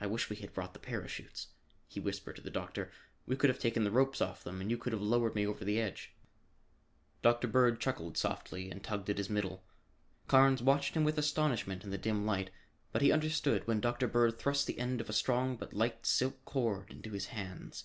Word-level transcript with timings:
"I 0.00 0.06
wish 0.06 0.30
we 0.30 0.36
had 0.36 0.54
brought 0.54 0.72
the 0.72 0.78
parachutes," 0.78 1.48
he 1.86 2.00
whispered 2.00 2.36
to 2.36 2.40
the 2.40 2.48
doctor. 2.48 2.90
"We 3.26 3.36
could 3.36 3.50
have 3.50 3.58
taken 3.58 3.84
the 3.84 3.90
ropes 3.90 4.22
off 4.22 4.42
them 4.42 4.62
and 4.62 4.70
you 4.70 4.78
could 4.78 4.94
have 4.94 5.02
lowered 5.02 5.34
me 5.34 5.46
over 5.46 5.66
the 5.66 5.78
edge." 5.78 6.14
Dr. 7.20 7.46
Bird 7.46 7.78
chuckled 7.78 8.16
softly 8.16 8.70
and 8.70 8.82
tugged 8.82 9.10
at 9.10 9.18
his 9.18 9.28
middle. 9.28 9.64
Carnes 10.28 10.62
watched 10.62 10.94
him 10.94 11.04
with 11.04 11.18
astonishment 11.18 11.84
in 11.84 11.90
the 11.90 11.98
dim 11.98 12.24
light, 12.24 12.48
but 12.90 13.02
he 13.02 13.12
understood 13.12 13.66
when 13.66 13.82
Dr. 13.82 14.08
Bird 14.08 14.38
thrust 14.38 14.66
the 14.66 14.78
end 14.78 14.98
of 15.02 15.10
a 15.10 15.12
strong 15.12 15.56
but 15.56 15.74
light 15.74 16.06
silk 16.06 16.42
cord 16.46 16.90
into 16.90 17.10
his 17.12 17.26
hands. 17.26 17.84